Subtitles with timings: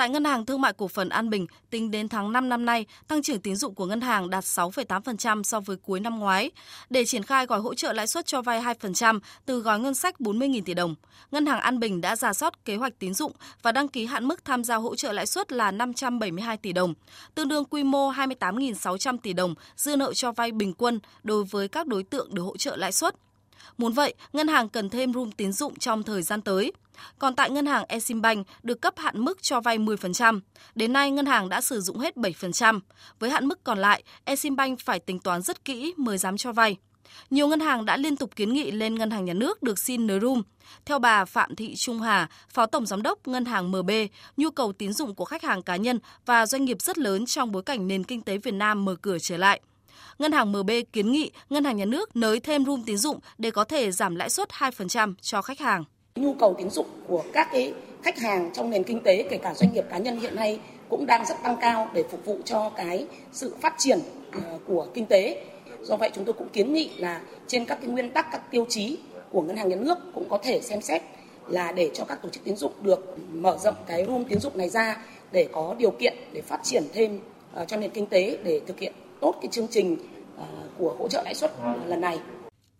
[0.00, 2.86] Tại Ngân hàng Thương mại Cổ phần An Bình, tính đến tháng 5 năm nay,
[3.08, 6.50] tăng trưởng tín dụng của ngân hàng đạt 6,8% so với cuối năm ngoái.
[6.90, 10.14] Để triển khai gói hỗ trợ lãi suất cho vay 2% từ gói ngân sách
[10.18, 10.94] 40.000 tỷ đồng,
[11.30, 13.32] Ngân hàng An Bình đã giả soát kế hoạch tín dụng
[13.62, 16.94] và đăng ký hạn mức tham gia hỗ trợ lãi suất là 572 tỷ đồng,
[17.34, 21.68] tương đương quy mô 28.600 tỷ đồng dư nợ cho vay bình quân đối với
[21.68, 23.14] các đối tượng được hỗ trợ lãi suất.
[23.78, 26.72] Muốn vậy, ngân hàng cần thêm room tín dụng trong thời gian tới.
[27.18, 30.40] Còn tại ngân hàng Eximbank được cấp hạn mức cho vay 10%.
[30.74, 32.80] Đến nay, ngân hàng đã sử dụng hết 7%.
[33.18, 36.76] Với hạn mức còn lại, Eximbank phải tính toán rất kỹ mới dám cho vay.
[37.30, 40.06] Nhiều ngân hàng đã liên tục kiến nghị lên ngân hàng nhà nước được xin
[40.06, 40.42] nới room.
[40.84, 43.90] Theo bà Phạm Thị Trung Hà, Phó Tổng Giám đốc Ngân hàng MB,
[44.36, 47.52] nhu cầu tín dụng của khách hàng cá nhân và doanh nghiệp rất lớn trong
[47.52, 49.60] bối cảnh nền kinh tế Việt Nam mở cửa trở lại.
[50.18, 53.50] Ngân hàng MB kiến nghị Ngân hàng Nhà nước nới thêm room tín dụng để
[53.50, 55.84] có thể giảm lãi suất 2% cho khách hàng.
[56.16, 57.72] Nhu cầu tín dụng của các cái
[58.02, 61.06] khách hàng trong nền kinh tế, kể cả doanh nghiệp cá nhân hiện nay cũng
[61.06, 64.00] đang rất tăng cao để phục vụ cho cái sự phát triển
[64.32, 65.46] ờ, của kinh tế.
[65.82, 68.66] Do vậy chúng tôi cũng kiến nghị là trên các cái nguyên tắc, các tiêu
[68.68, 68.98] chí
[69.30, 71.02] của ngân hàng nhà nước cũng có thể xem xét
[71.48, 74.58] là để cho các tổ chức tín dụng được mở rộng cái room tín dụng
[74.58, 74.96] này ra
[75.32, 77.20] để có điều kiện để phát triển thêm
[77.52, 79.96] ờ, cho nền kinh tế để thực hiện tốt cái chương trình
[80.36, 80.46] ờ,
[80.78, 81.52] của hỗ trợ lãi suất
[81.86, 82.18] lần này.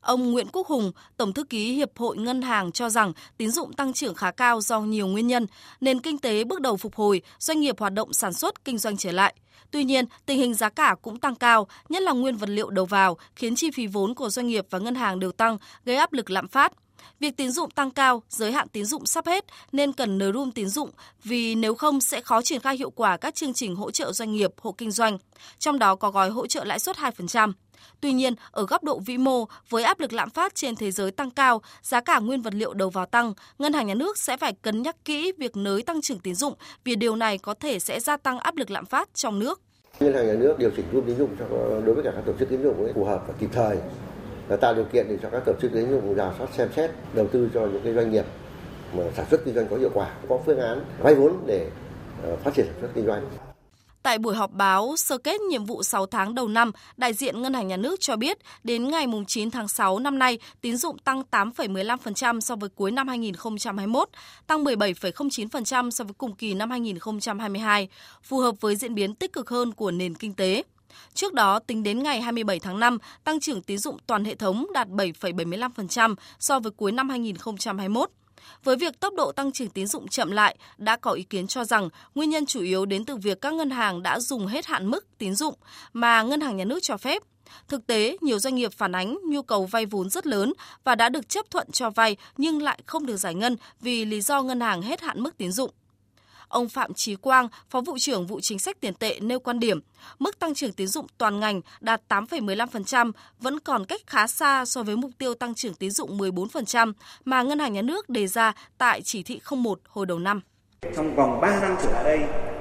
[0.00, 3.72] Ông Nguyễn Quốc Hùng, Tổng thư ký Hiệp hội Ngân hàng cho rằng tín dụng
[3.72, 5.46] tăng trưởng khá cao do nhiều nguyên nhân,
[5.80, 8.96] nền kinh tế bước đầu phục hồi, doanh nghiệp hoạt động sản xuất, kinh doanh
[8.96, 9.34] trở lại.
[9.70, 12.84] Tuy nhiên, tình hình giá cả cũng tăng cao, nhất là nguyên vật liệu đầu
[12.84, 16.12] vào, khiến chi phí vốn của doanh nghiệp và ngân hàng đều tăng, gây áp
[16.12, 16.72] lực lạm phát.
[17.20, 20.52] Việc tín dụng tăng cao, giới hạn tín dụng sắp hết nên cần nới room
[20.52, 20.90] tín dụng
[21.24, 24.32] vì nếu không sẽ khó triển khai hiệu quả các chương trình hỗ trợ doanh
[24.32, 25.18] nghiệp, hộ kinh doanh,
[25.58, 27.52] trong đó có gói hỗ trợ lãi suất 2%.
[28.00, 31.10] Tuy nhiên, ở góc độ vĩ mô, với áp lực lạm phát trên thế giới
[31.10, 34.36] tăng cao, giá cả nguyên vật liệu đầu vào tăng, ngân hàng nhà nước sẽ
[34.36, 37.78] phải cân nhắc kỹ việc nới tăng trưởng tín dụng vì điều này có thể
[37.78, 39.60] sẽ gia tăng áp lực lạm phát trong nước.
[40.00, 41.46] Ngân hàng nhà nước điều chỉnh room tín dụng cho
[41.86, 43.76] đối với cả các tổ chức tín dụng phù hợp và kịp thời
[44.50, 46.90] và tạo điều kiện để cho các tổ chức tín dụng giả soát xem xét
[47.14, 48.24] đầu tư cho những cái doanh nghiệp
[48.96, 51.70] mà sản xuất kinh doanh có hiệu quả, có phương án vay vốn để
[52.22, 53.30] ờ, phát triển sản xuất kinh doanh.
[54.02, 57.54] Tại buổi họp báo sơ kết nhiệm vụ 6 tháng đầu năm, đại diện Ngân
[57.54, 61.22] hàng Nhà nước cho biết đến ngày 9 tháng 6 năm nay, tín dụng tăng
[61.30, 64.08] 8,15% so với cuối năm 2021,
[64.46, 67.88] tăng 17,09% so với cùng kỳ năm 2022,
[68.22, 70.62] phù hợp với diễn biến tích cực hơn của nền kinh tế.
[71.14, 74.66] Trước đó, tính đến ngày 27 tháng 5, tăng trưởng tín dụng toàn hệ thống
[74.74, 78.10] đạt 7,75% so với cuối năm 2021.
[78.64, 81.64] Với việc tốc độ tăng trưởng tín dụng chậm lại, đã có ý kiến cho
[81.64, 84.86] rằng nguyên nhân chủ yếu đến từ việc các ngân hàng đã dùng hết hạn
[84.86, 85.54] mức tín dụng
[85.92, 87.22] mà ngân hàng nhà nước cho phép.
[87.68, 90.52] Thực tế, nhiều doanh nghiệp phản ánh nhu cầu vay vốn rất lớn
[90.84, 94.20] và đã được chấp thuận cho vay nhưng lại không được giải ngân vì lý
[94.20, 95.70] do ngân hàng hết hạn mức tín dụng.
[96.50, 99.80] Ông Phạm Chí Quang, Phó vụ trưởng vụ chính sách tiền tệ nêu quan điểm,
[100.18, 104.82] mức tăng trưởng tín dụng toàn ngành đạt 8,15% vẫn còn cách khá xa so
[104.82, 106.92] với mục tiêu tăng trưởng tín dụng 14%
[107.24, 110.40] mà Ngân hàng Nhà nước đề ra tại chỉ thị 01 hồi đầu năm.
[110.96, 112.18] Trong vòng 3 năm trở lại đây,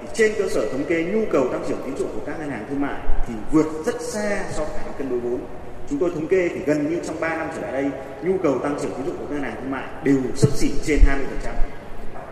[0.00, 2.50] thì trên cơ sở thống kê nhu cầu tăng trưởng tín dụng của các ngân
[2.50, 5.40] hàng thương mại thì vượt rất xa so với khả năng cân đối vốn.
[5.90, 7.90] Chúng tôi thống kê thì gần như trong 3 năm trở lại đây,
[8.24, 10.70] nhu cầu tăng trưởng tín dụng của các ngân hàng thương mại đều sấp xỉ
[10.86, 10.98] trên
[11.44, 11.71] 20%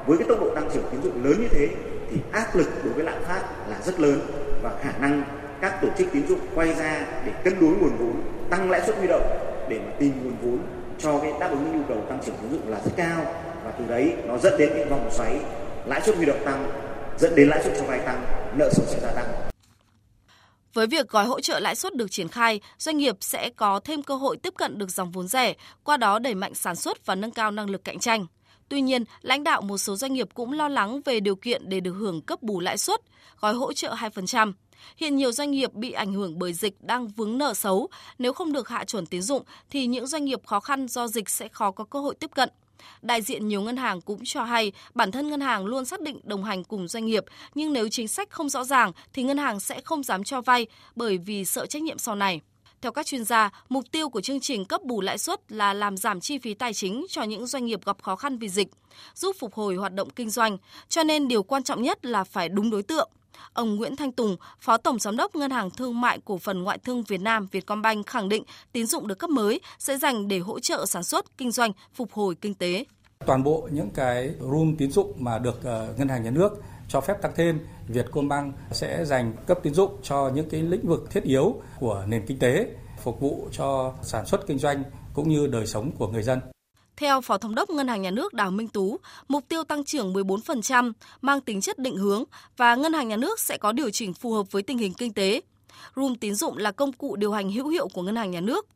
[0.06, 1.68] với cái tốc độ tăng trưởng tín dụng lớn như thế
[2.10, 4.20] thì áp lực đối với lạm phát là rất lớn
[4.62, 5.22] và khả năng
[5.60, 8.96] các tổ chức tín dụng quay ra để cân đối nguồn vốn tăng lãi suất
[8.96, 9.22] huy động
[9.68, 10.58] để mà tìm nguồn vốn
[10.98, 13.24] cho cái đáp ứng nhu cầu tăng trưởng tín dụng là rất cao
[13.64, 15.40] và từ đấy nó dẫn đến cái vòng xoáy
[15.86, 16.70] lãi suất huy động tăng
[17.18, 18.24] dẫn đến lãi suất cho vay tăng
[18.56, 19.50] nợ xấu sẽ gia tăng
[20.74, 24.02] với việc gói hỗ trợ lãi suất được triển khai, doanh nghiệp sẽ có thêm
[24.02, 27.14] cơ hội tiếp cận được dòng vốn rẻ, qua đó đẩy mạnh sản xuất và
[27.14, 28.26] nâng cao năng lực cạnh tranh.
[28.70, 31.80] Tuy nhiên, lãnh đạo một số doanh nghiệp cũng lo lắng về điều kiện để
[31.80, 33.00] được hưởng cấp bù lãi suất,
[33.40, 34.52] gói hỗ trợ 2%.
[34.96, 37.88] Hiện nhiều doanh nghiệp bị ảnh hưởng bởi dịch đang vướng nợ xấu,
[38.18, 41.30] nếu không được hạ chuẩn tín dụng thì những doanh nghiệp khó khăn do dịch
[41.30, 42.48] sẽ khó có cơ hội tiếp cận.
[43.02, 46.20] Đại diện nhiều ngân hàng cũng cho hay bản thân ngân hàng luôn xác định
[46.24, 49.60] đồng hành cùng doanh nghiệp, nhưng nếu chính sách không rõ ràng thì ngân hàng
[49.60, 50.66] sẽ không dám cho vay
[50.96, 52.40] bởi vì sợ trách nhiệm sau này.
[52.82, 55.96] Theo các chuyên gia, mục tiêu của chương trình cấp bù lãi suất là làm
[55.96, 58.68] giảm chi phí tài chính cho những doanh nghiệp gặp khó khăn vì dịch,
[59.14, 60.56] giúp phục hồi hoạt động kinh doanh,
[60.88, 63.10] cho nên điều quan trọng nhất là phải đúng đối tượng.
[63.52, 66.78] Ông Nguyễn Thanh Tùng, Phó Tổng Giám đốc Ngân hàng Thương mại Cổ phần Ngoại
[66.78, 70.60] thương Việt Nam Vietcombank khẳng định tín dụng được cấp mới sẽ dành để hỗ
[70.60, 72.84] trợ sản xuất, kinh doanh, phục hồi kinh tế.
[73.26, 77.00] Toàn bộ những cái room tín dụng mà được ờ, Ngân hàng Nhà nước cho
[77.00, 81.24] phép tăng thêm, Vietcombank sẽ dành cấp tín dụng cho những cái lĩnh vực thiết
[81.24, 82.66] yếu của nền kinh tế,
[83.02, 84.82] phục vụ cho sản xuất kinh doanh
[85.14, 86.40] cũng như đời sống của người dân.
[86.96, 88.96] Theo Phó Thống đốc Ngân hàng Nhà nước Đào Minh Tú,
[89.28, 92.24] mục tiêu tăng trưởng 14% mang tính chất định hướng
[92.56, 95.12] và Ngân hàng Nhà nước sẽ có điều chỉnh phù hợp với tình hình kinh
[95.12, 95.40] tế.
[95.96, 98.66] Room tín dụng là công cụ điều hành hữu hiệu của Ngân hàng Nhà nước.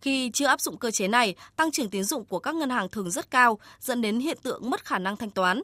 [0.00, 2.88] Khi chưa áp dụng cơ chế này, tăng trưởng tín dụng của các ngân hàng
[2.88, 5.62] thường rất cao, dẫn đến hiện tượng mất khả năng thanh toán.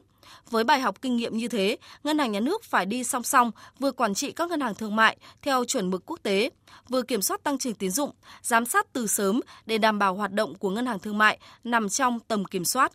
[0.49, 3.51] Với bài học kinh nghiệm như thế, ngân hàng nhà nước phải đi song song
[3.79, 6.49] vừa quản trị các ngân hàng thương mại theo chuẩn mực quốc tế,
[6.89, 8.11] vừa kiểm soát tăng trưởng tín dụng,
[8.41, 11.89] giám sát từ sớm để đảm bảo hoạt động của ngân hàng thương mại nằm
[11.89, 12.91] trong tầm kiểm soát.